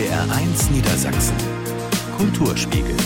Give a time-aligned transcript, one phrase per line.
[0.00, 1.36] NDR1 Niedersachsen.
[2.16, 2.96] Kulturspiegel.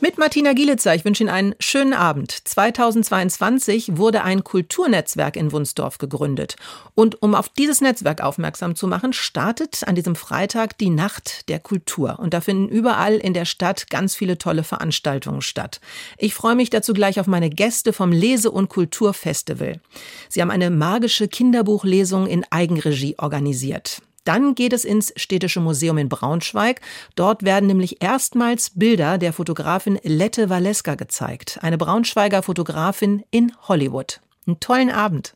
[0.00, 2.32] Mit Martina Gielitzer, ich wünsche Ihnen einen schönen Abend.
[2.48, 6.56] 2022 wurde ein Kulturnetzwerk in Wunsdorf gegründet.
[6.96, 11.60] Und um auf dieses Netzwerk aufmerksam zu machen, startet an diesem Freitag die Nacht der
[11.60, 12.18] Kultur.
[12.18, 15.80] Und da finden überall in der Stadt ganz viele tolle Veranstaltungen statt.
[16.18, 19.80] Ich freue mich dazu gleich auf meine Gäste vom Lese- und Kulturfestival.
[20.28, 24.02] Sie haben eine magische Kinderbuchlesung in Eigenregie organisiert.
[24.24, 26.80] Dann geht es ins Städtische Museum in Braunschweig.
[27.16, 31.58] Dort werden nämlich erstmals Bilder der Fotografin Lette Waleska gezeigt.
[31.62, 34.20] Eine Braunschweiger Fotografin in Hollywood.
[34.46, 35.34] Einen tollen Abend.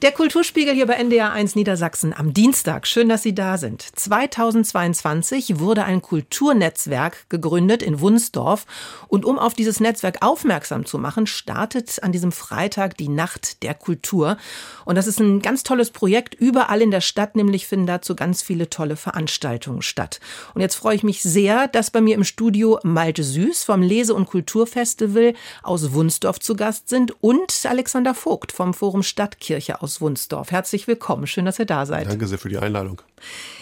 [0.00, 2.86] Der Kulturspiegel hier bei NDR 1 Niedersachsen am Dienstag.
[2.86, 3.82] Schön, dass Sie da sind.
[3.82, 8.64] 2022 wurde ein Kulturnetzwerk gegründet in Wunsdorf.
[9.08, 13.74] Und um auf dieses Netzwerk aufmerksam zu machen, startet an diesem Freitag die Nacht der
[13.74, 14.36] Kultur.
[14.84, 16.36] Und das ist ein ganz tolles Projekt.
[16.36, 20.20] Überall in der Stadt nämlich finden dazu ganz viele tolle Veranstaltungen statt.
[20.54, 24.14] Und jetzt freue ich mich sehr, dass bei mir im Studio Malte Süß vom Lese-
[24.14, 30.02] und Kulturfestival aus Wunsdorf zu Gast sind und Alexander Vogt vom Forum Stadtkirche aus aus
[30.02, 30.50] Wunsdorf.
[30.50, 31.26] Herzlich willkommen.
[31.26, 32.08] Schön, dass ihr da seid.
[32.08, 33.00] Danke sehr für die Einladung.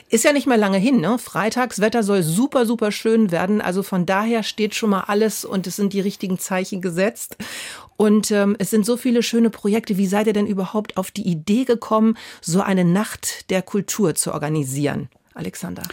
[0.09, 1.21] Ist ja nicht mehr lange hin, ne?
[1.21, 3.61] Freitagswetter soll super, super schön werden.
[3.61, 7.37] Also von daher steht schon mal alles und es sind die richtigen Zeichen gesetzt.
[7.97, 9.99] Und ähm, es sind so viele schöne Projekte.
[9.99, 14.35] Wie seid ihr denn überhaupt auf die Idee gekommen, so eine Nacht der Kultur zu
[14.35, 15.09] organisieren?
[15.35, 15.85] Alexander.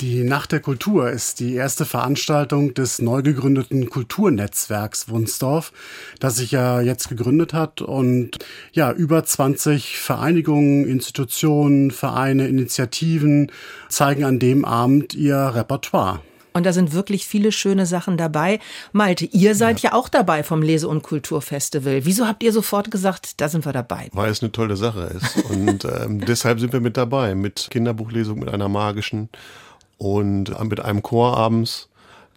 [0.00, 5.72] Die Nacht der Kultur ist die erste Veranstaltung des neu gegründeten Kulturnetzwerks Wunsdorf,
[6.20, 8.38] das sich ja jetzt gegründet hat und
[8.70, 13.50] ja, über 20 Vereinigungen, Institutionen, Vereine, Initiativen
[13.88, 16.20] zeigen an dem Abend ihr Repertoire.
[16.52, 18.60] Und da sind wirklich viele schöne Sachen dabei.
[18.92, 22.04] Malte, ihr seid ja, ja auch dabei vom Lese- und Kulturfestival.
[22.04, 24.08] Wieso habt ihr sofort gesagt, da sind wir dabei?
[24.12, 25.44] Weil es eine tolle Sache ist.
[25.50, 29.28] Und ähm, deshalb sind wir mit dabei, mit Kinderbuchlesung, mit einer magischen
[29.98, 31.88] und mit einem Chor abends,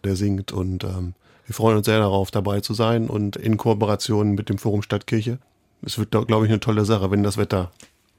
[0.04, 1.14] der singt und ähm,
[1.46, 5.38] wir freuen uns sehr darauf, dabei zu sein und in Kooperation mit dem Forum Stadtkirche.
[5.84, 7.72] Es wird, glaube ich, eine tolle Sache, wenn das Wetter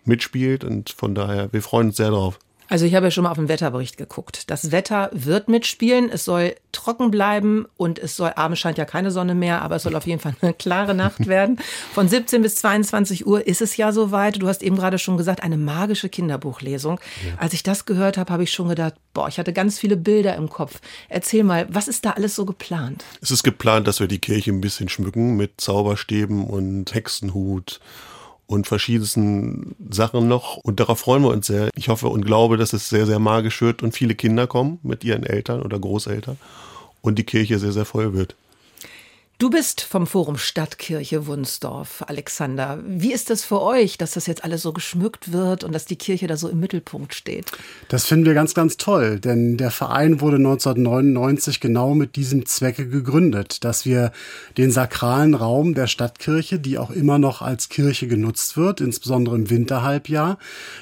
[0.05, 2.39] mitspielt und von daher, wir freuen uns sehr darauf.
[2.73, 4.49] Also ich habe ja schon mal auf den Wetterbericht geguckt.
[4.49, 9.11] Das Wetter wird mitspielen, es soll trocken bleiben und es soll, abends scheint ja keine
[9.11, 11.59] Sonne mehr, aber es soll auf jeden Fall eine klare Nacht werden.
[11.93, 14.41] Von 17 bis 22 Uhr ist es ja soweit.
[14.41, 16.99] Du hast eben gerade schon gesagt, eine magische Kinderbuchlesung.
[17.23, 17.33] Ja.
[17.37, 20.35] Als ich das gehört habe, habe ich schon gedacht, boah, ich hatte ganz viele Bilder
[20.35, 20.81] im Kopf.
[21.09, 23.05] Erzähl mal, was ist da alles so geplant?
[23.21, 27.81] Es ist geplant, dass wir die Kirche ein bisschen schmücken mit Zauberstäben und Hexenhut
[28.45, 30.57] und verschiedensten Sachen noch.
[30.57, 31.69] Und darauf freuen wir uns sehr.
[31.75, 35.03] Ich hoffe und glaube, dass es sehr, sehr magisch wird und viele Kinder kommen mit
[35.03, 36.37] ihren Eltern oder Großeltern
[37.01, 38.35] und die Kirche sehr, sehr voll wird.
[39.43, 42.79] Du bist vom Forum Stadtkirche Wunsdorf, Alexander.
[42.87, 45.97] Wie ist das für euch, dass das jetzt alles so geschmückt wird und dass die
[45.97, 47.51] Kirche da so im Mittelpunkt steht?
[47.89, 52.87] Das finden wir ganz, ganz toll, denn der Verein wurde 1999 genau mit diesem Zwecke
[52.87, 54.13] gegründet, dass wir
[54.55, 59.49] den sakralen Raum der Stadtkirche, die auch immer noch als Kirche genutzt wird, insbesondere im
[59.49, 60.37] Winterhalbjahr,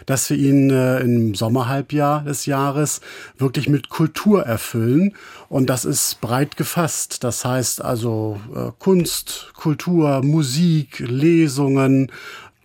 [0.06, 3.02] dass wir ihn äh, im Sommerhalbjahr des Jahres
[3.40, 5.16] wirklich mit Kultur erfüllen.
[5.50, 7.24] Und das ist breit gefasst.
[7.24, 12.12] Das heißt also äh, Kunst, Kultur, Musik, Lesungen.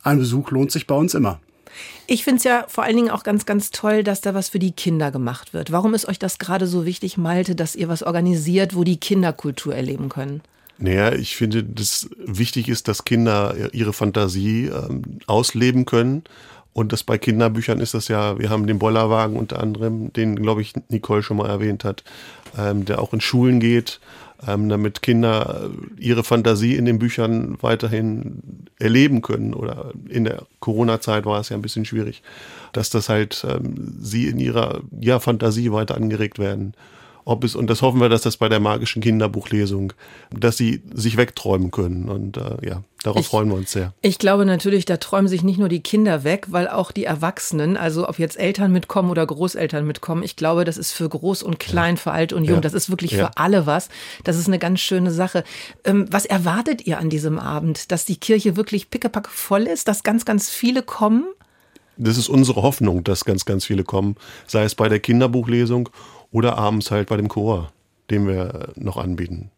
[0.03, 1.41] Ein Besuch lohnt sich bei uns immer.
[2.07, 4.59] Ich finde es ja vor allen Dingen auch ganz, ganz toll, dass da was für
[4.59, 5.73] die Kinder gemacht wird.
[5.73, 9.33] Warum ist euch das gerade so wichtig, Malte, dass ihr was organisiert, wo die Kinder
[9.33, 10.41] Kultur erleben können?
[10.79, 16.23] Naja, ich finde, dass wichtig ist, dass Kinder ihre Fantasie ähm, ausleben können.
[16.73, 20.61] Und das bei Kinderbüchern ist das ja, wir haben den Bollerwagen unter anderem, den, glaube
[20.61, 22.05] ich, Nicole schon mal erwähnt hat,
[22.59, 24.01] ähm, der auch in Schulen geht
[24.47, 29.55] ähm, damit Kinder ihre Fantasie in den Büchern weiterhin erleben können.
[29.55, 32.23] Oder in der Corona-Zeit war es ja ein bisschen schwierig,
[32.73, 36.75] dass das halt ähm, sie in ihrer ja, Fantasie weiter angeregt werden
[37.27, 39.93] ob es, und das hoffen wir, dass das bei der magischen Kinderbuchlesung,
[40.31, 42.09] dass sie sich wegträumen können.
[42.09, 43.93] Und äh, ja, darauf ich, freuen wir uns sehr.
[44.01, 47.77] Ich glaube natürlich, da träumen sich nicht nur die Kinder weg, weil auch die Erwachsenen,
[47.77, 51.59] also ob jetzt Eltern mitkommen oder Großeltern mitkommen, ich glaube, das ist für groß und
[51.59, 52.01] klein, ja.
[52.01, 52.61] für alt und jung, ja.
[52.61, 53.27] das ist wirklich ja.
[53.27, 53.89] für alle was.
[54.23, 55.43] Das ist eine ganz schöne Sache.
[55.83, 57.91] Ähm, was erwartet ihr an diesem Abend?
[57.91, 61.25] Dass die Kirche wirklich pickepack voll ist, dass ganz, ganz viele kommen?
[61.97, 65.89] Das ist unsere Hoffnung, dass ganz, ganz viele kommen, sei es bei der Kinderbuchlesung
[66.33, 67.73] oder abends halt bei dem Chor,
[68.11, 69.51] den wir noch anbieten.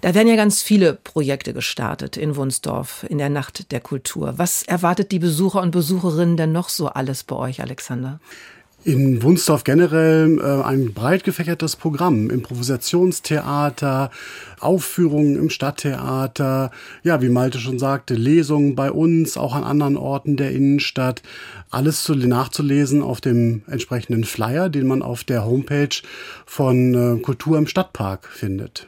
[0.00, 4.34] Da werden ja ganz viele Projekte gestartet in Wunsdorf in der Nacht der Kultur.
[4.36, 8.20] Was erwartet die Besucher und Besucherinnen denn noch so alles bei euch, Alexander?
[8.84, 12.30] In Wunsdorf generell äh, ein breit gefächertes Programm.
[12.30, 14.10] Improvisationstheater,
[14.60, 16.70] Aufführungen im Stadttheater,
[17.02, 21.22] ja, wie Malte schon sagte, Lesungen bei uns, auch an anderen Orten der Innenstadt.
[21.70, 25.96] Alles zu, nachzulesen auf dem entsprechenden Flyer, den man auf der Homepage
[26.46, 28.86] von äh, Kultur im Stadtpark findet.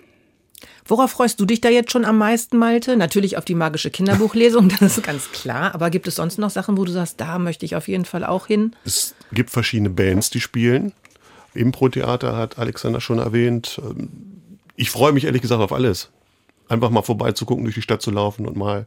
[0.87, 2.97] Worauf freust du dich da jetzt schon am meisten, Malte?
[2.97, 5.75] Natürlich auf die magische Kinderbuchlesung, das ist ganz klar.
[5.75, 8.25] Aber gibt es sonst noch Sachen, wo du sagst, da möchte ich auf jeden Fall
[8.25, 8.75] auch hin?
[8.85, 10.93] Es gibt verschiedene Bands, die spielen.
[11.55, 13.81] Impro-Theater hat Alexander schon erwähnt.
[14.77, 16.11] Ich freue mich ehrlich gesagt auf alles.
[16.69, 18.87] Einfach mal vorbeizugucken, durch die Stadt zu laufen und mal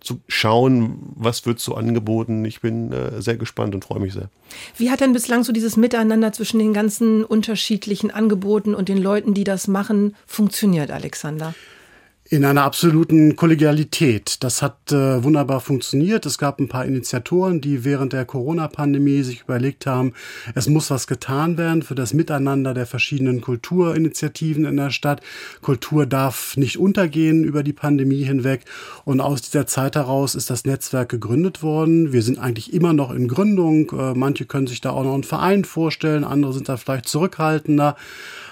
[0.00, 2.44] zu schauen, was wird so angeboten.
[2.44, 4.30] Ich bin äh, sehr gespannt und freue mich sehr.
[4.76, 9.34] Wie hat denn bislang so dieses Miteinander zwischen den ganzen unterschiedlichen Angeboten und den Leuten,
[9.34, 11.54] die das machen, funktioniert, Alexander?
[12.30, 14.42] In einer absoluten Kollegialität.
[14.44, 16.26] Das hat äh, wunderbar funktioniert.
[16.26, 20.12] Es gab ein paar Initiatoren, die während der Corona-Pandemie sich überlegt haben,
[20.54, 25.22] es muss was getan werden für das Miteinander der verschiedenen Kulturinitiativen in der Stadt.
[25.62, 28.66] Kultur darf nicht untergehen über die Pandemie hinweg.
[29.06, 32.12] Und aus dieser Zeit heraus ist das Netzwerk gegründet worden.
[32.12, 33.90] Wir sind eigentlich immer noch in Gründung.
[33.92, 37.96] Äh, manche können sich da auch noch einen Verein vorstellen, andere sind da vielleicht zurückhaltender.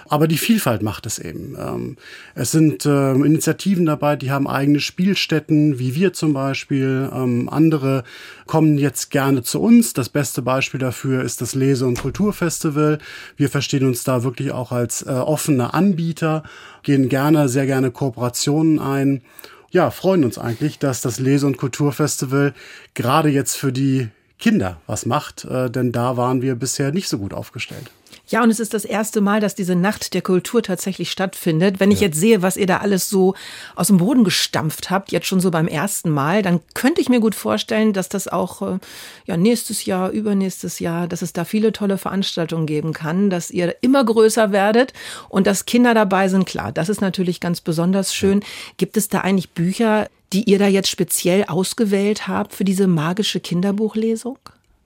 [0.08, 1.56] Aber die Vielfalt macht es eben.
[1.58, 1.96] Ähm,
[2.34, 7.10] es sind äh, Initiativen dabei, die haben eigene Spielstätten, wie wir zum Beispiel.
[7.12, 8.04] Ähm, andere
[8.46, 9.92] kommen jetzt gerne zu uns.
[9.92, 12.98] Das beste Beispiel dafür ist das Lese- und Kulturfestival.
[13.36, 16.44] Wir verstehen uns da wirklich auch als äh, offene Anbieter,
[16.82, 19.22] gehen gerne, sehr gerne Kooperationen ein.
[19.70, 22.54] Ja, freuen uns eigentlich, dass das Lese- und Kulturfestival
[22.94, 24.08] gerade jetzt für die
[24.38, 27.90] Kinder was macht, äh, denn da waren wir bisher nicht so gut aufgestellt.
[28.28, 31.78] Ja, und es ist das erste Mal, dass diese Nacht der Kultur tatsächlich stattfindet.
[31.78, 33.34] Wenn ich jetzt sehe, was ihr da alles so
[33.76, 37.20] aus dem Boden gestampft habt, jetzt schon so beim ersten Mal, dann könnte ich mir
[37.20, 38.78] gut vorstellen, dass das auch äh,
[39.26, 43.76] ja, nächstes Jahr, übernächstes Jahr, dass es da viele tolle Veranstaltungen geben kann, dass ihr
[43.80, 44.92] immer größer werdet
[45.28, 46.46] und dass Kinder dabei sind.
[46.46, 48.42] Klar, das ist natürlich ganz besonders schön.
[48.76, 53.38] Gibt es da eigentlich Bücher, die ihr da jetzt speziell ausgewählt habt für diese magische
[53.38, 54.38] Kinderbuchlesung?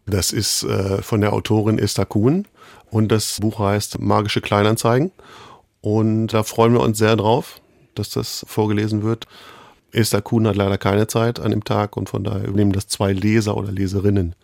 [0.05, 2.47] Das ist äh, von der Autorin Esther Kuhn
[2.91, 5.13] und das Buch heißt Magische Kleinanzeigen.
[5.81, 7.61] Und da freuen wir uns sehr drauf,
[7.95, 9.27] dass das vorgelesen wird.
[9.93, 13.13] Esther Kuhn hat leider keine Zeit an dem Tag und von daher übernehmen das zwei
[13.13, 14.35] Leser oder Leserinnen.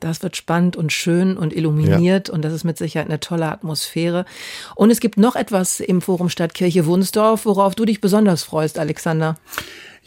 [0.00, 2.34] Das wird spannend und schön und illuminiert ja.
[2.34, 4.26] und das ist mit Sicherheit eine tolle Atmosphäre.
[4.76, 9.36] Und es gibt noch etwas im Forum Stadtkirche Wunsdorf, worauf du dich besonders freust, Alexander.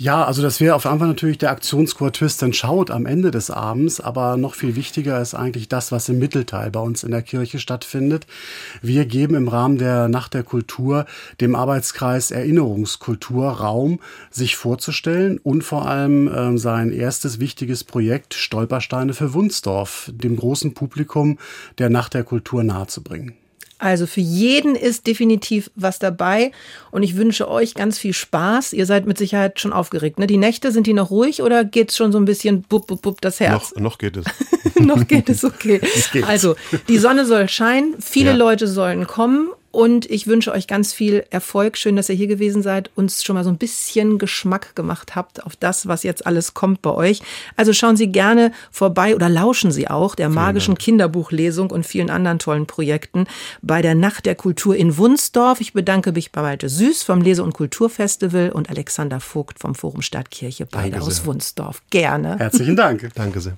[0.01, 3.51] Ja, also das wäre auf Anfang natürlich der Aktionschor Twist and Shout am Ende des
[3.51, 7.21] Abends, aber noch viel wichtiger ist eigentlich das, was im Mittelteil bei uns in der
[7.21, 8.25] Kirche stattfindet.
[8.81, 11.05] Wir geben im Rahmen der Nacht der Kultur
[11.39, 13.99] dem Arbeitskreis Erinnerungskultur Raum,
[14.31, 20.73] sich vorzustellen und vor allem äh, sein erstes wichtiges Projekt Stolpersteine für Wunsdorf dem großen
[20.73, 21.37] Publikum
[21.77, 23.35] der Nacht der Kultur nahezubringen.
[23.81, 26.51] Also für jeden ist definitiv was dabei
[26.91, 28.73] und ich wünsche euch ganz viel Spaß.
[28.73, 30.19] Ihr seid mit Sicherheit schon aufgeregt.
[30.19, 30.27] Ne?
[30.27, 33.01] Die Nächte, sind die noch ruhig oder geht es schon so ein bisschen bub, bub,
[33.01, 33.73] bub das Herz?
[33.75, 34.25] Noch, noch geht es.
[34.79, 35.81] noch geht es, okay.
[36.27, 36.55] Also
[36.87, 38.35] die Sonne soll scheinen, viele ja.
[38.35, 41.77] Leute sollen kommen und ich wünsche euch ganz viel Erfolg.
[41.77, 45.43] Schön, dass ihr hier gewesen seid, uns schon mal so ein bisschen Geschmack gemacht habt
[45.45, 47.21] auf das, was jetzt alles kommt bei euch.
[47.55, 52.39] Also schauen Sie gerne vorbei oder lauschen Sie auch der magischen Kinderbuchlesung und vielen anderen
[52.39, 53.25] tollen Projekten
[53.61, 55.61] bei der Nacht der Kultur in Wunsdorf.
[55.61, 60.01] Ich bedanke mich bei Malte Süß vom Lese- und Kulturfestival und Alexander Vogt vom Forum
[60.01, 61.25] Stadtkirche, beide aus.
[61.25, 61.81] Wunsdorf.
[61.89, 62.37] Gerne.
[62.37, 63.09] Herzlichen Dank.
[63.15, 63.57] Danke sehr.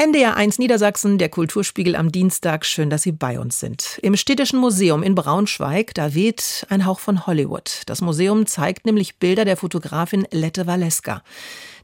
[0.00, 2.64] NDR 1 Niedersachsen, der Kulturspiegel am Dienstag.
[2.64, 3.98] Schön, dass Sie bei uns sind.
[4.00, 7.82] Im Städtischen Museum in Braunschweig, da weht ein Hauch von Hollywood.
[7.86, 11.24] Das Museum zeigt nämlich Bilder der Fotografin Lette Waleska.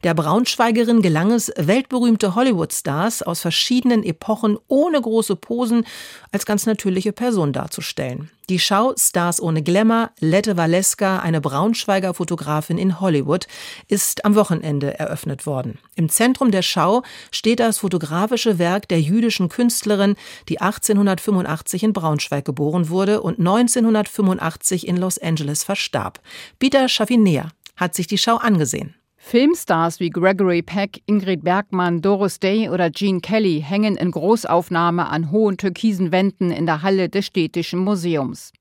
[0.05, 5.83] Der Braunschweigerin gelang es, weltberühmte Hollywood-Stars aus verschiedenen Epochen ohne große Posen
[6.31, 8.29] als ganz natürliche Person darzustellen.
[8.47, 13.47] Die Schau Stars ohne Glamour, Lette Waleska, eine Braunschweiger Fotografin in Hollywood,
[13.87, 15.79] ist am Wochenende eröffnet worden.
[15.95, 20.17] Im Zentrum der Schau steht das fotografische Werk der jüdischen Künstlerin,
[20.49, 26.21] die 1885 in Braunschweig geboren wurde und 1985 in Los Angeles verstarb.
[26.59, 28.93] Peter Schaffiner hat sich die Schau angesehen.
[29.27, 35.31] Filmstars wie Gregory Peck, Ingrid Bergmann, Doris Day oder Gene Kelly hängen in Großaufnahme an
[35.31, 38.53] hohen türkisen Wänden in der Halle des Städtischen Museums.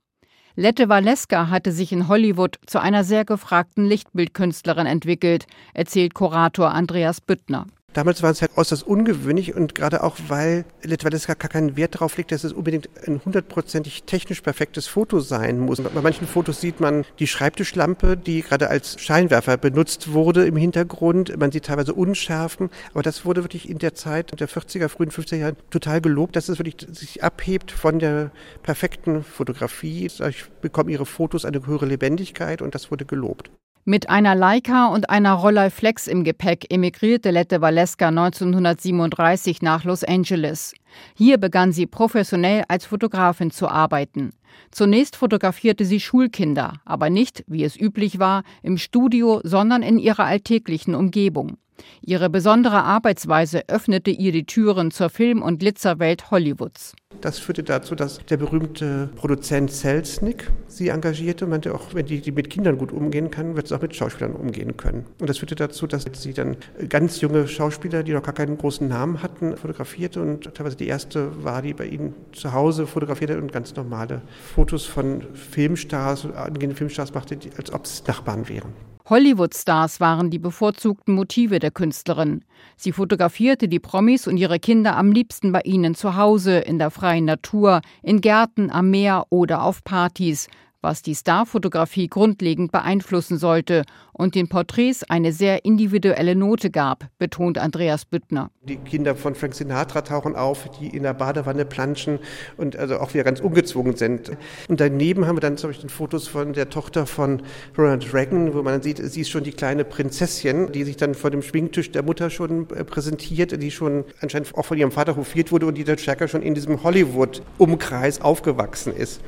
[0.57, 5.45] Lette Waleska hatte sich in Hollywood zu einer sehr gefragten Lichtbildkünstlerin entwickelt,
[5.75, 7.67] erzählt Kurator Andreas Büttner.
[7.95, 12.17] Damals war es halt äußerst ungewöhnlich und gerade auch, weil Litwaleska gar keinen Wert darauf
[12.17, 15.81] legt, dass es unbedingt ein hundertprozentig technisch perfektes Foto sein muss.
[15.81, 21.37] Bei manchen Fotos sieht man die Schreibtischlampe, die gerade als Scheinwerfer benutzt wurde im Hintergrund.
[21.39, 25.37] Man sieht teilweise Unschärfen, aber das wurde wirklich in der Zeit der 40er, frühen 50er
[25.37, 28.33] Jahren total gelobt, dass es wirklich sich abhebt von der
[28.65, 30.07] perfekten Fotografie.
[30.07, 33.51] Ich bekomme ihre Fotos eine höhere Lebendigkeit und das wurde gelobt.
[33.87, 40.73] Mit einer Leica und einer Rolleiflex im Gepäck emigrierte Lette Valeska 1937 nach Los Angeles.
[41.15, 44.33] Hier begann sie professionell als Fotografin zu arbeiten.
[44.71, 50.25] Zunächst fotografierte sie Schulkinder, aber nicht, wie es üblich war, im Studio, sondern in ihrer
[50.25, 51.59] alltäglichen Umgebung.
[52.01, 56.95] Ihre besondere Arbeitsweise öffnete ihr die Türen zur Film- und Glitzerwelt Hollywoods.
[57.25, 62.21] Das führte dazu, dass der berühmte Produzent Selznick sie engagierte und meinte auch, wenn die,
[62.21, 65.07] die mit Kindern gut umgehen kann, wird sie auch mit Schauspielern umgehen können.
[65.19, 66.59] Und das führte dazu, dass sie dann
[66.91, 71.43] ganz junge Schauspieler, die noch gar keinen großen Namen hatten, fotografierte und teilweise die erste
[71.43, 74.21] war, die bei ihnen zu Hause fotografierte und ganz normale
[74.55, 78.94] Fotos von Filmstars, angehenden Filmstars machte, als ob es Nachbarn wären.
[79.07, 82.43] Hollywood-Stars waren die bevorzugten Motive der Künstlerin.
[82.77, 86.91] Sie fotografierte die Promis und ihre Kinder am liebsten bei ihnen zu Hause, in der
[86.91, 90.49] freien Natur, in Gärten am Meer oder auf Partys,
[90.85, 97.59] was die Starfotografie grundlegend beeinflussen sollte und den Porträts eine sehr individuelle Note gab, betont
[97.59, 98.51] Andreas Büttner.
[98.63, 102.21] Die Kinder von Frank Sinatra tauchen auf, die in der Badewanne planschen
[102.57, 104.31] und also auch wieder ganz ungezwungen sind.
[104.69, 107.43] Und daneben haben wir dann zum Beispiel Fotos von der Tochter von
[107.77, 111.31] Ronald Reagan, wo man sieht, sie ist schon die kleine Prinzessin, die sich dann vor
[111.31, 115.51] dem Schwingtisch der Mutter schon äh, präsentiert, die schon anscheinend auch von ihrem Vater hofiert
[115.51, 119.21] wurde und die dann stärker schon in diesem Hollywood-Umkreis aufgewachsen ist.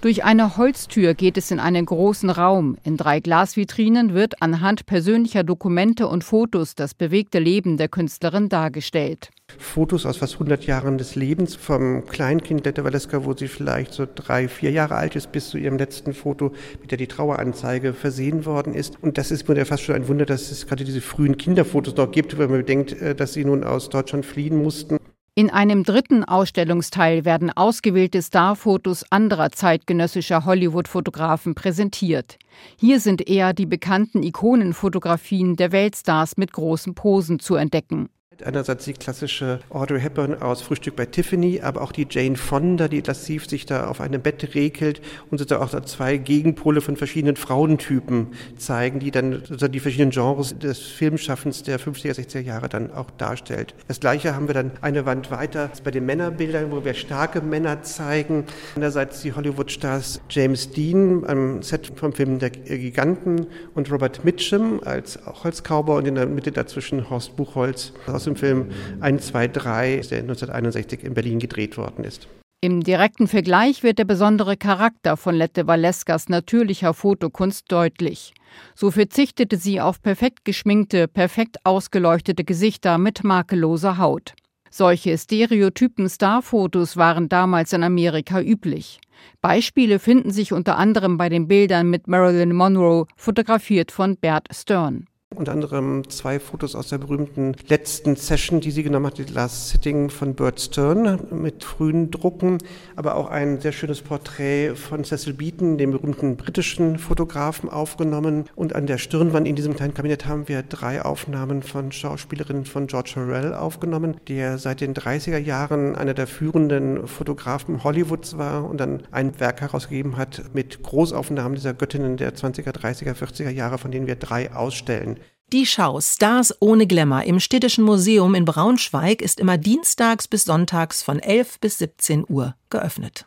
[0.00, 2.78] Durch eine Holztür geht es in einen großen Raum.
[2.84, 9.30] In drei Glasvitrinen wird anhand persönlicher Dokumente und Fotos das bewegte Leben der Künstlerin dargestellt.
[9.58, 14.06] Fotos aus fast 100 Jahren des Lebens vom Kleinkind Letta Valeska, wo sie vielleicht so
[14.14, 18.46] drei, vier Jahre alt ist, bis zu ihrem letzten Foto, mit der die Traueranzeige versehen
[18.46, 19.02] worden ist.
[19.02, 22.12] Und das ist mir fast schon ein Wunder, dass es gerade diese frühen Kinderfotos noch
[22.12, 24.98] gibt, wenn man bedenkt, äh, dass sie nun aus Deutschland fliehen mussten.
[25.38, 32.40] In einem dritten Ausstellungsteil werden ausgewählte Starfotos anderer zeitgenössischer Hollywood-Fotografen präsentiert.
[32.76, 38.08] Hier sind eher die bekannten Ikonenfotografien der Weltstars mit großen Posen zu entdecken.
[38.44, 43.00] Einerseits die klassische Audrey Hepburn aus Frühstück bei Tiffany, aber auch die Jane Fonda, die
[43.00, 48.28] lassiv sich da auf einem Bett regelt und sozusagen auch zwei Gegenpole von verschiedenen Frauentypen
[48.56, 53.10] zeigen, die dann sozusagen die verschiedenen Genres des Filmschaffens der 50er, 60er Jahre dann auch
[53.10, 53.74] darstellt.
[53.88, 57.82] Das gleiche haben wir dann eine Wand weiter bei den Männerbildern, wo wir starke Männer
[57.82, 58.44] zeigen.
[58.76, 65.26] Einerseits die Hollywood-Stars James Dean am Set vom Film Der Giganten und Robert Mitchum als
[65.26, 68.68] auch als Cowboy und in der Mitte dazwischen Horst Buchholz aus dem Film
[69.00, 72.28] 1, 2, 3, der 1961 in Berlin gedreht worden ist.
[72.60, 78.34] Im direkten Vergleich wird der besondere Charakter von Lette Valeskas natürlicher Fotokunst deutlich.
[78.74, 84.34] So verzichtete sie auf perfekt geschminkte, perfekt ausgeleuchtete Gesichter mit makelloser Haut.
[84.70, 89.00] Solche stereotypen Starfotos waren damals in Amerika üblich.
[89.40, 95.06] Beispiele finden sich unter anderem bei den Bildern mit Marilyn Monroe, fotografiert von Bert Stern.
[95.36, 99.68] Unter anderem zwei Fotos aus der berühmten letzten Session, die sie genommen hat, die Last
[99.68, 102.58] Sitting von Bert Stern mit frühen Drucken,
[102.96, 108.46] aber auch ein sehr schönes Porträt von Cecil Beaton, dem berühmten britischen Fotografen, aufgenommen.
[108.56, 112.86] Und an der Stirnwand in diesem kleinen Kabinett haben wir drei Aufnahmen von Schauspielerinnen von
[112.86, 118.80] George Harrell aufgenommen, der seit den 30er Jahren einer der führenden Fotografen Hollywoods war und
[118.80, 123.90] dann ein Werk herausgegeben hat mit Großaufnahmen dieser Göttinnen der 20er, 30er, 40er Jahre, von
[123.90, 125.17] denen wir drei ausstellen.
[125.52, 131.02] Die Schau Stars ohne Glamour im Städtischen Museum in Braunschweig ist immer dienstags bis sonntags
[131.02, 133.26] von 11 bis 17 Uhr geöffnet.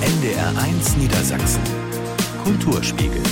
[0.00, 1.62] NDR 1 Niedersachsen
[2.42, 3.22] Kulturspiegel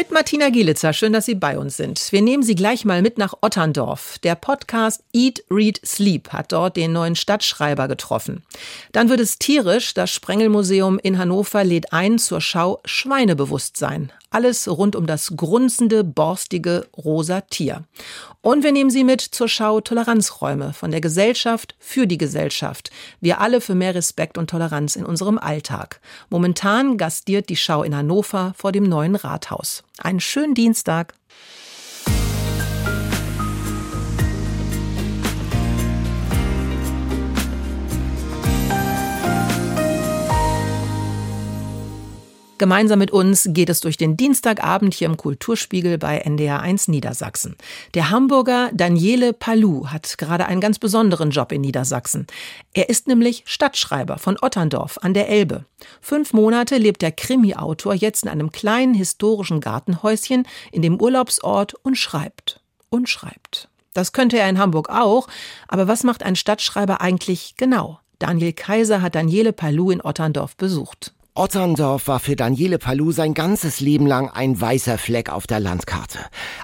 [0.00, 2.10] mit Martina Gielitzer, schön, dass Sie bei uns sind.
[2.10, 4.18] Wir nehmen Sie gleich mal mit nach Otterndorf.
[4.20, 8.42] Der Podcast Eat, Read, Sleep hat dort den neuen Stadtschreiber getroffen.
[8.92, 9.92] Dann wird es tierisch.
[9.92, 14.10] Das Sprengelmuseum in Hannover lädt ein zur Schau Schweinebewusstsein.
[14.30, 17.82] Alles rund um das grunzende, borstige rosa Tier.
[18.42, 22.90] Und wir nehmen Sie mit zur Schau Toleranzräume von der Gesellschaft für die Gesellschaft.
[23.20, 26.00] Wir alle für mehr Respekt und Toleranz in unserem Alltag.
[26.30, 29.82] Momentan gastiert die Schau in Hannover vor dem neuen Rathaus.
[30.02, 31.14] Einen schönen Dienstag.
[42.60, 47.56] Gemeinsam mit uns geht es durch den Dienstagabend hier im Kulturspiegel bei NDR 1 Niedersachsen.
[47.94, 52.26] Der Hamburger Daniele Palou hat gerade einen ganz besonderen Job in Niedersachsen.
[52.74, 55.64] Er ist nämlich Stadtschreiber von Otterndorf an der Elbe.
[56.02, 61.96] Fünf Monate lebt der Krimi-Autor jetzt in einem kleinen historischen Gartenhäuschen in dem Urlaubsort und
[61.96, 62.60] schreibt.
[62.90, 63.70] Und schreibt.
[63.94, 65.28] Das könnte er in Hamburg auch,
[65.66, 68.00] aber was macht ein Stadtschreiber eigentlich genau?
[68.18, 71.14] Daniel Kaiser hat Daniele Palou in Otterndorf besucht.
[71.40, 76.18] Otterndorf war für Daniele Palou sein ganzes Leben lang ein weißer Fleck auf der Landkarte.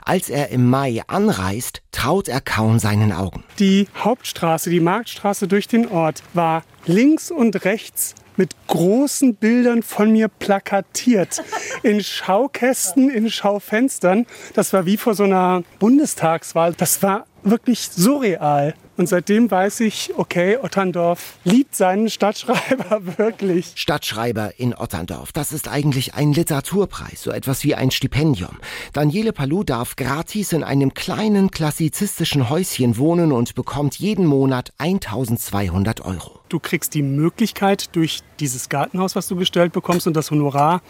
[0.05, 3.43] Als er im Mai anreist, traut er kaum seinen Augen.
[3.59, 10.13] Die Hauptstraße, die Marktstraße durch den Ort war links und rechts mit großen Bildern von
[10.13, 11.43] mir plakatiert.
[11.83, 14.27] In Schaukästen, in Schaufenstern.
[14.53, 16.75] Das war wie vor so einer Bundestagswahl.
[16.75, 18.75] Das war wirklich surreal.
[18.97, 23.73] Und seitdem weiß ich, okay, Otterndorf liebt seinen Stadtschreiber wirklich.
[23.75, 28.57] Stadtschreiber in Otterndorf, das ist eigentlich ein Literaturpreis, so etwas wie ein Stipendium.
[28.95, 36.01] Daniele Palou darf gratis in einem kleinen klassizistischen Häuschen wohnen und bekommt jeden Monat 1200
[36.01, 36.41] Euro.
[36.49, 40.81] Du kriegst die Möglichkeit durch dieses Gartenhaus, was du gestellt bekommst und das Honorar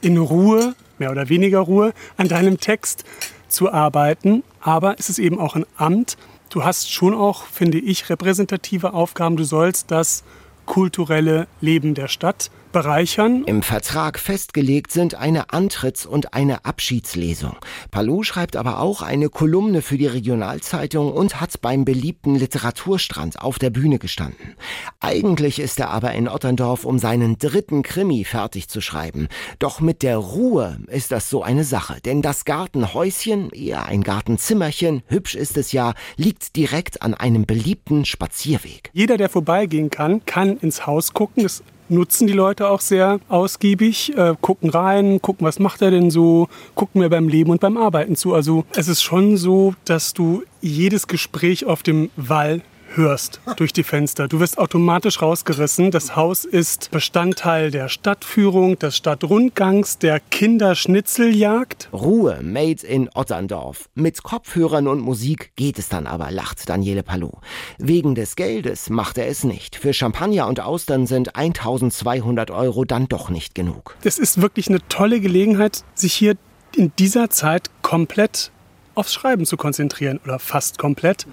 [0.00, 3.04] in Ruhe, mehr oder weniger Ruhe, an deinem Text
[3.48, 4.44] zu arbeiten.
[4.60, 6.16] Aber es ist eben auch ein Amt
[6.50, 9.36] Du hast schon auch, finde ich, repräsentative Aufgaben.
[9.36, 10.24] Du sollst das
[10.66, 13.44] kulturelle Leben der Stadt bereichern.
[13.44, 17.56] Im Vertrag festgelegt sind eine Antritts- und eine Abschiedslesung.
[17.90, 23.58] Palou schreibt aber auch eine Kolumne für die Regionalzeitung und hat beim beliebten Literaturstrand auf
[23.58, 24.54] der Bühne gestanden.
[25.00, 29.28] Eigentlich ist er aber in Otterndorf, um seinen dritten Krimi fertig zu schreiben.
[29.58, 35.02] Doch mit der Ruhe ist das so eine Sache, denn das Gartenhäuschen, eher ein Gartenzimmerchen,
[35.06, 38.90] hübsch ist es ja, liegt direkt an einem beliebten Spazierweg.
[38.92, 41.42] Jeder, der vorbeigehen kann, kann ins Haus gucken.
[41.42, 46.10] Das nutzen die Leute auch sehr ausgiebig, äh, gucken rein, gucken, was macht er denn
[46.10, 48.34] so, gucken mir beim Leben und beim Arbeiten zu.
[48.34, 52.62] Also es ist schon so, dass du jedes Gespräch auf dem Wall
[52.94, 54.28] hörst durch die Fenster.
[54.28, 55.90] Du wirst automatisch rausgerissen.
[55.90, 61.88] Das Haus ist Bestandteil der Stadtführung, des Stadtrundgangs, der Kinderschnitzeljagd.
[61.92, 63.88] Ruhe, made in Otterndorf.
[63.94, 67.38] Mit Kopfhörern und Musik geht es dann aber, lacht Daniele Palou.
[67.78, 69.76] Wegen des Geldes macht er es nicht.
[69.76, 73.96] Für Champagner und Austern sind 1200 Euro dann doch nicht genug.
[74.02, 76.36] Das ist wirklich eine tolle Gelegenheit, sich hier
[76.76, 78.50] in dieser Zeit komplett
[78.94, 81.26] aufs Schreiben zu konzentrieren oder fast komplett.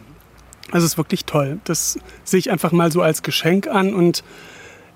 [0.71, 1.59] Also es ist wirklich toll.
[1.63, 4.23] Das sehe ich einfach mal so als Geschenk an und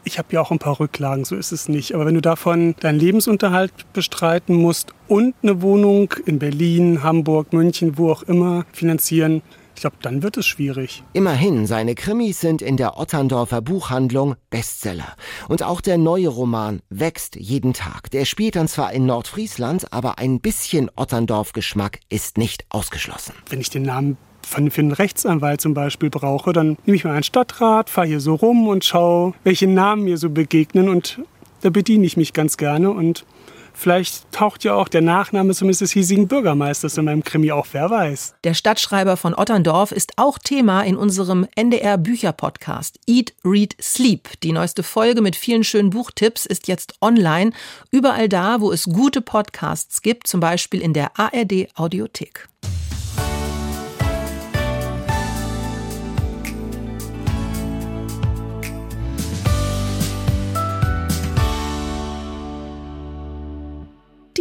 [0.03, 1.93] ich habe ja auch ein paar Rücklagen, so ist es nicht.
[1.93, 7.97] Aber wenn du davon deinen Lebensunterhalt bestreiten musst und eine Wohnung in Berlin, Hamburg, München,
[7.97, 9.41] wo auch immer finanzieren,
[9.75, 11.03] ich glaube, dann wird es schwierig.
[11.13, 15.15] Immerhin, seine Krimis sind in der Otterndorfer Buchhandlung Bestseller.
[15.47, 18.11] Und auch der neue Roman wächst jeden Tag.
[18.11, 23.33] Der spielt dann zwar in Nordfriesland, aber ein bisschen Otterndorf-Geschmack ist nicht ausgeschlossen.
[23.49, 27.23] Wenn ich den Namen für einen Rechtsanwalt zum Beispiel brauche, dann nehme ich mal einen
[27.23, 31.19] Stadtrat, fahre hier so rum und schaue, welche Namen mir so begegnen und
[31.61, 33.25] da bediene ich mich ganz gerne und
[33.73, 37.89] Vielleicht taucht ja auch der Nachname zumindest des hiesigen Bürgermeisters in meinem Krimi auf, wer
[37.89, 38.35] weiß.
[38.43, 44.29] Der Stadtschreiber von Otterndorf ist auch Thema in unserem NDR Bücher Podcast Eat, Read, Sleep.
[44.41, 47.51] Die neueste Folge mit vielen schönen Buchtipps ist jetzt online,
[47.91, 52.49] überall da, wo es gute Podcasts gibt, zum Beispiel in der ARD Audiothek.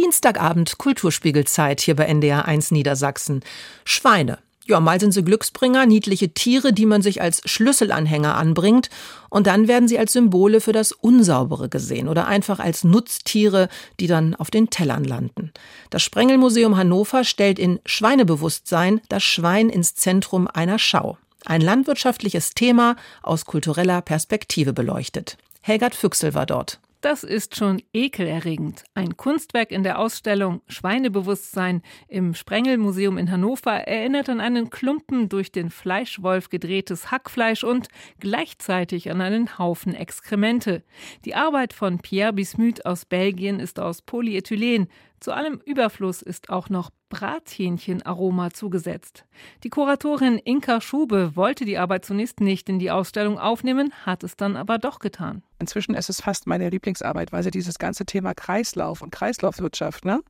[0.01, 3.41] Dienstagabend Kulturspiegelzeit hier bei NDR 1 Niedersachsen.
[3.85, 4.39] Schweine.
[4.65, 8.89] Ja, mal sind sie Glücksbringer, niedliche Tiere, die man sich als Schlüsselanhänger anbringt,
[9.29, 14.07] und dann werden sie als Symbole für das Unsaubere gesehen oder einfach als Nutztiere, die
[14.07, 15.51] dann auf den Tellern landen.
[15.91, 21.19] Das Sprengelmuseum Hannover stellt in Schweinebewusstsein das Schwein ins Zentrum einer Schau.
[21.45, 25.37] Ein landwirtschaftliches Thema aus kultureller Perspektive beleuchtet.
[25.61, 26.79] Helgard Füchsel war dort.
[27.01, 28.83] Das ist schon ekelerregend.
[28.93, 35.51] Ein Kunstwerk in der Ausstellung Schweinebewusstsein im Sprengelmuseum in Hannover erinnert an einen Klumpen durch
[35.51, 37.87] den Fleischwolf gedrehtes Hackfleisch und
[38.19, 40.83] gleichzeitig an einen Haufen Exkremente.
[41.25, 44.87] Die Arbeit von Pierre Bismuth aus Belgien ist aus Polyethylen.
[45.21, 49.25] Zu allem Überfluss ist auch noch Brathähnchenaroma zugesetzt.
[49.63, 54.35] Die Kuratorin Inka Schube wollte die Arbeit zunächst nicht in die Ausstellung aufnehmen, hat es
[54.35, 55.43] dann aber doch getan.
[55.59, 60.21] Inzwischen ist es fast meine Lieblingsarbeit, weil sie dieses ganze Thema Kreislauf und Kreislaufwirtschaft, ne?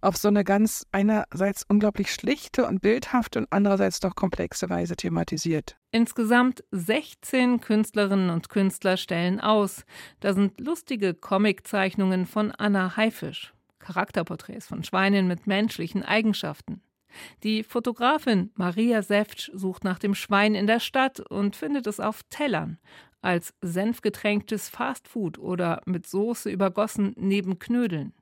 [0.00, 5.76] auf so eine ganz einerseits unglaublich schlichte und bildhafte und andererseits doch komplexe Weise thematisiert.
[5.92, 9.84] Insgesamt 16 Künstlerinnen und Künstler stellen aus.
[10.20, 13.52] Da sind lustige Comiczeichnungen von Anna Haifisch,
[13.90, 16.80] Charakterporträts von Schweinen mit menschlichen Eigenschaften.
[17.42, 22.22] Die Fotografin Maria Seftsch sucht nach dem Schwein in der Stadt und findet es auf
[22.30, 22.78] Tellern,
[23.20, 28.14] als senfgetränktes Fastfood oder mit Soße übergossen neben Knödeln.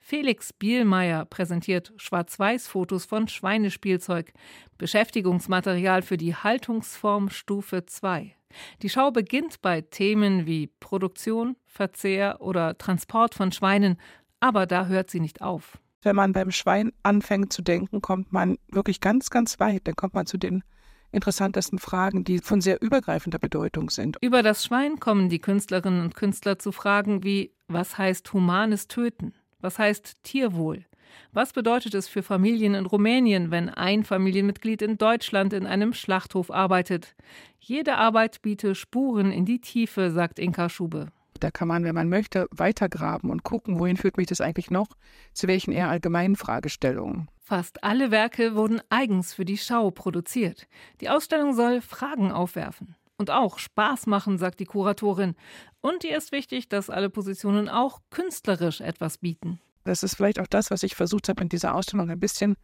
[0.00, 4.32] Felix Bielmeier präsentiert Schwarz-Weiß-Fotos von Schweinespielzeug,
[4.76, 8.34] Beschäftigungsmaterial für die Haltungsform Stufe 2.
[8.82, 13.98] Die Schau beginnt bei Themen wie Produktion, Verzehr oder Transport von Schweinen,
[14.42, 15.78] aber da hört sie nicht auf.
[16.02, 19.82] Wenn man beim Schwein anfängt zu denken, kommt man wirklich ganz, ganz weit.
[19.84, 20.64] Dann kommt man zu den
[21.12, 24.16] interessantesten Fragen, die von sehr übergreifender Bedeutung sind.
[24.20, 29.34] Über das Schwein kommen die Künstlerinnen und Künstler zu Fragen wie was heißt humanes Töten?
[29.60, 30.84] Was heißt Tierwohl?
[31.32, 36.50] Was bedeutet es für Familien in Rumänien, wenn ein Familienmitglied in Deutschland in einem Schlachthof
[36.50, 37.14] arbeitet?
[37.60, 41.08] Jede Arbeit biete Spuren in die Tiefe, sagt Inka Schube.
[41.42, 44.86] Da kann man, wenn man möchte, weitergraben und gucken, wohin führt mich das eigentlich noch,
[45.32, 47.28] zu welchen eher allgemeinen Fragestellungen.
[47.40, 50.68] Fast alle Werke wurden eigens für die Schau produziert.
[51.00, 52.94] Die Ausstellung soll Fragen aufwerfen.
[53.16, 55.34] Und auch Spaß machen, sagt die Kuratorin.
[55.80, 59.60] Und ihr ist wichtig, dass alle Positionen auch künstlerisch etwas bieten.
[59.82, 62.54] Das ist vielleicht auch das, was ich versucht habe, in dieser Ausstellung ein bisschen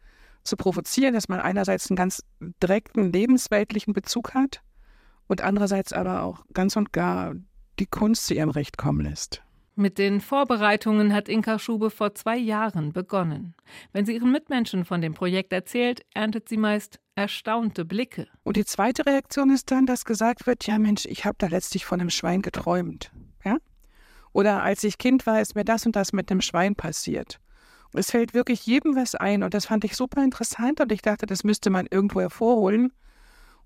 [0.45, 2.23] zu provozieren, dass man einerseits einen ganz
[2.63, 4.61] direkten lebensweltlichen Bezug hat
[5.27, 7.35] und andererseits aber auch ganz und gar
[7.79, 9.41] die Kunst zu ihrem Recht kommen lässt.
[9.75, 13.55] Mit den Vorbereitungen hat Inka Schube vor zwei Jahren begonnen.
[13.93, 18.27] Wenn sie ihren Mitmenschen von dem Projekt erzählt, erntet sie meist erstaunte Blicke.
[18.43, 21.85] Und die zweite Reaktion ist dann, dass gesagt wird, ja Mensch, ich habe da letztlich
[21.85, 23.11] von einem Schwein geträumt.
[23.45, 23.57] Ja?
[24.33, 27.39] Oder als ich Kind war, ist mir das und das mit einem Schwein passiert.
[27.93, 31.01] Und es fällt wirklich jedem was ein und das fand ich super interessant und ich
[31.01, 32.91] dachte, das müsste man irgendwo hervorholen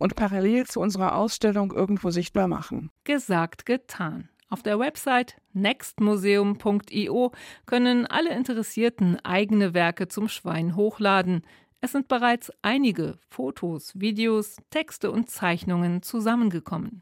[0.04, 2.92] und parallel zu unserer Ausstellung irgendwo sichtbar machen.
[3.06, 4.28] Gesagt, getan.
[4.50, 7.32] Auf der Website nextmuseum.io
[7.66, 11.44] können alle Interessierten eigene Werke zum Schwein hochladen.
[11.80, 17.02] Es sind bereits einige Fotos, Videos, Texte und Zeichnungen zusammengekommen.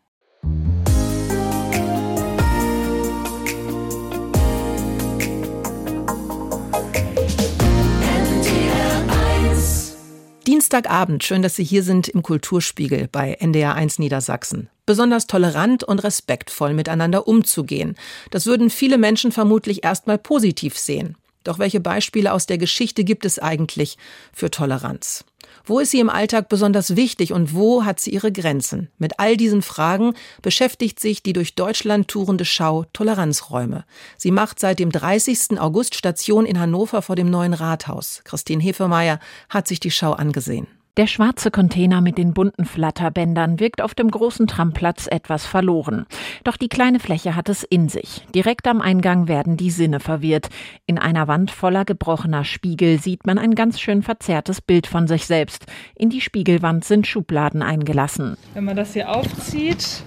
[10.52, 14.70] Dienstagabend, schön, dass Sie hier sind im Kulturspiegel bei NDR1 Niedersachsen.
[14.86, 17.96] Besonders tolerant und respektvoll miteinander umzugehen.
[18.32, 21.16] Das würden viele Menschen vermutlich erstmal positiv sehen.
[21.44, 23.98] Doch welche Beispiele aus der Geschichte gibt es eigentlich
[24.34, 25.26] für Toleranz?
[25.64, 28.90] Wo ist sie im Alltag besonders wichtig und wo hat sie ihre Grenzen?
[28.98, 33.86] Mit all diesen Fragen beschäftigt sich die durch Deutschland tourende Schau Toleranzräume.
[34.18, 35.60] Sie macht seit dem 30.
[35.60, 38.22] August Station in Hannover vor dem neuen Rathaus.
[38.24, 40.68] Christine Hefemeyer hat sich die Schau angesehen.
[41.02, 46.06] Der schwarze Container mit den bunten Flatterbändern wirkt auf dem großen Tramplatz etwas verloren.
[46.44, 48.28] Doch die kleine Fläche hat es in sich.
[48.36, 50.50] Direkt am Eingang werden die Sinne verwirrt.
[50.86, 55.26] In einer Wand voller gebrochener Spiegel sieht man ein ganz schön verzerrtes Bild von sich
[55.26, 55.66] selbst.
[55.96, 58.38] In die Spiegelwand sind Schubladen eingelassen.
[58.54, 60.04] Wenn man das hier aufzieht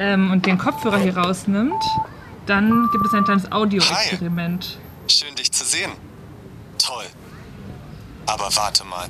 [0.00, 1.84] ähm, und den Kopfhörer hier rausnimmt,
[2.46, 4.80] dann gibt es ein kleines Audioexperiment.
[5.06, 5.92] Schön dich zu sehen.
[6.78, 7.04] Toll.
[8.26, 9.06] Aber warte mal.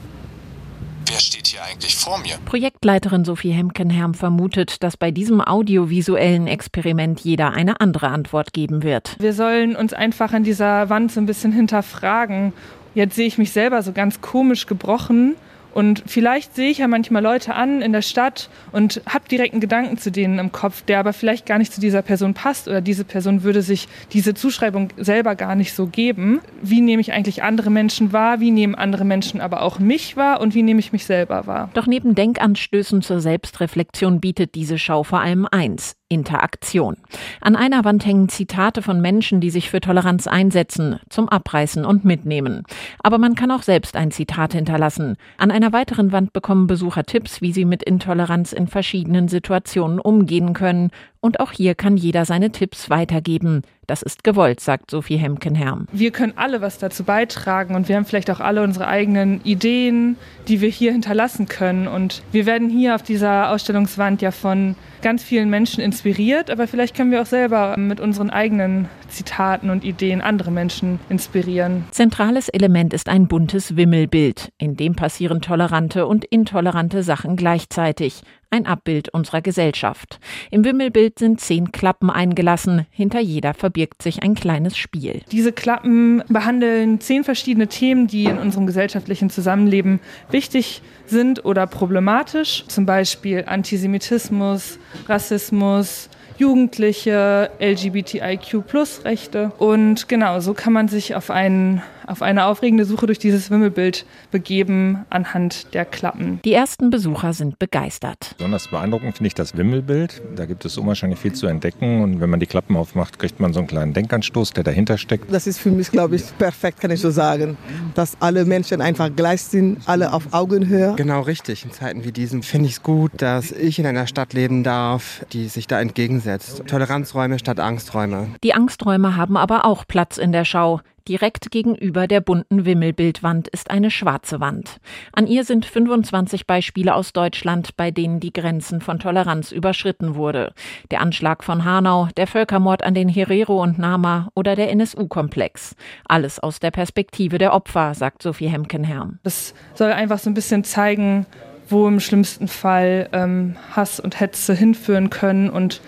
[1.06, 2.36] Wer steht hier eigentlich vor mir?
[2.44, 9.16] Projektleiterin Sophie Hemkenherm vermutet, dass bei diesem audiovisuellen Experiment jeder eine andere Antwort geben wird.
[9.18, 12.52] Wir sollen uns einfach an dieser Wand so ein bisschen hinterfragen.
[12.94, 15.36] Jetzt sehe ich mich selber so ganz komisch gebrochen
[15.74, 19.60] und vielleicht sehe ich ja manchmal Leute an in der Stadt und habe direkt einen
[19.60, 22.80] Gedanken zu denen im Kopf, der aber vielleicht gar nicht zu dieser Person passt oder
[22.80, 26.40] diese Person würde sich diese Zuschreibung selber gar nicht so geben.
[26.62, 28.40] Wie nehme ich eigentlich andere Menschen wahr?
[28.40, 30.40] Wie nehmen andere Menschen aber auch mich wahr?
[30.40, 31.70] Und wie nehme ich mich selber wahr?
[31.74, 35.96] Doch neben Denkanstößen zur Selbstreflexion bietet diese Schau vor allem eins.
[36.12, 36.96] Interaktion.
[37.40, 42.04] An einer Wand hängen Zitate von Menschen, die sich für Toleranz einsetzen, zum Abreißen und
[42.04, 42.64] Mitnehmen.
[43.02, 45.16] Aber man kann auch selbst ein Zitat hinterlassen.
[45.38, 50.52] An einer weiteren Wand bekommen Besucher Tipps, wie sie mit Intoleranz in verschiedenen Situationen umgehen
[50.52, 50.90] können.
[51.24, 53.62] Und auch hier kann jeder seine Tipps weitergeben.
[53.86, 55.86] Das ist gewollt, sagt Sophie Hemkenherm.
[55.92, 60.16] Wir können alle was dazu beitragen und wir haben vielleicht auch alle unsere eigenen Ideen,
[60.48, 61.86] die wir hier hinterlassen können.
[61.86, 66.96] Und wir werden hier auf dieser Ausstellungswand ja von ganz vielen Menschen inspiriert, aber vielleicht
[66.96, 71.84] können wir auch selber mit unseren eigenen Zitaten und Ideen andere Menschen inspirieren.
[71.92, 74.52] Zentrales Element ist ein buntes Wimmelbild.
[74.58, 78.22] In dem passieren tolerante und intolerante Sachen gleichzeitig.
[78.52, 80.20] Ein Abbild unserer Gesellschaft.
[80.50, 82.86] Im Wimmelbild sind zehn Klappen eingelassen.
[82.90, 85.22] Hinter jeder verbirgt sich ein kleines Spiel.
[85.32, 92.64] Diese Klappen behandeln zehn verschiedene Themen, die in unserem gesellschaftlichen Zusammenleben wichtig sind oder problematisch.
[92.68, 99.52] Zum Beispiel Antisemitismus, Rassismus, Jugendliche, LGBTIQ-Plus-Rechte.
[99.58, 104.06] Und genau, so kann man sich auf, einen, auf eine aufregende Suche durch dieses Wimmelbild
[104.30, 106.40] begeben anhand der Klappen.
[106.44, 108.34] Die ersten Besucher sind begeistert.
[108.38, 110.22] Besonders beeindruckend finde ich das Wimmelbild.
[110.36, 112.02] Da gibt es unwahrscheinlich viel zu entdecken.
[112.02, 115.32] Und wenn man die Klappen aufmacht, kriegt man so einen kleinen Denkanstoß, der dahinter steckt.
[115.32, 117.56] Das ist für mich, glaube ich, perfekt, kann ich so sagen.
[117.94, 120.94] Dass alle Menschen einfach gleich sind, alle auf Augenhöhe.
[120.96, 121.64] Genau richtig.
[121.64, 125.24] In Zeiten wie diesen finde ich es gut, dass ich in einer Stadt leben darf,
[125.32, 126.62] die sich da entgegensetzt.
[126.66, 128.28] Toleranzräume statt Angsträume.
[128.42, 130.80] Die Angsträume haben aber auch Platz in der Schau.
[131.08, 134.80] Direkt gegenüber der bunten Wimmelbildwand ist eine schwarze Wand.
[135.12, 140.52] An ihr sind 25 Beispiele aus Deutschland, bei denen die Grenzen von Toleranz überschritten wurde.
[140.90, 145.74] Der Anschlag von Hanau, der Völkermord an den Herero und Nama oder der NSU-Komplex.
[146.06, 149.18] Alles aus der Perspektive der Opfer, sagt Sophie Hemkenherm.
[149.24, 151.26] Das soll einfach so ein bisschen zeigen,
[151.68, 155.80] wo im schlimmsten Fall ähm, Hass und Hetze hinführen können und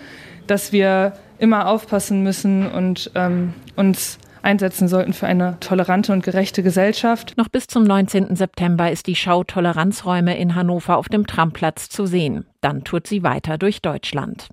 [0.47, 6.63] dass wir immer aufpassen müssen und ähm, uns einsetzen sollten für eine tolerante und gerechte
[6.63, 7.33] Gesellschaft.
[7.35, 8.35] Noch bis zum 19.
[8.35, 12.45] September ist die Schau Toleranzräume in Hannover auf dem Tramplatz zu sehen.
[12.61, 14.47] Dann tourt sie weiter durch Deutschland.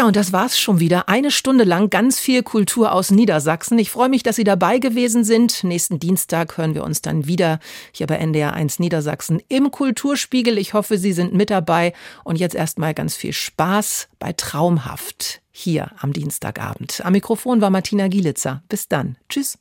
[0.00, 1.10] Ja, und das war's schon wieder.
[1.10, 3.78] Eine Stunde lang ganz viel Kultur aus Niedersachsen.
[3.78, 5.62] Ich freue mich, dass Sie dabei gewesen sind.
[5.62, 7.60] Nächsten Dienstag hören wir uns dann wieder
[7.92, 10.56] hier bei NDR 1 Niedersachsen im Kulturspiegel.
[10.56, 11.92] Ich hoffe, Sie sind mit dabei.
[12.24, 17.04] Und jetzt erstmal ganz viel Spaß bei Traumhaft hier am Dienstagabend.
[17.04, 18.62] Am Mikrofon war Martina Gielitzer.
[18.70, 19.16] Bis dann.
[19.28, 19.58] Tschüss.